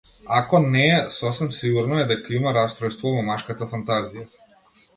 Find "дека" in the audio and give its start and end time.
2.13-2.35